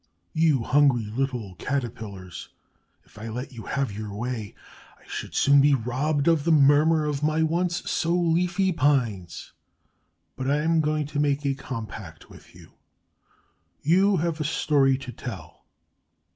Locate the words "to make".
11.05-11.45